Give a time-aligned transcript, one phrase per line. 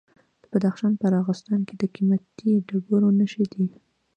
[0.41, 3.65] د بدخشان په راغستان کې د قیمتي ډبرو نښې دي.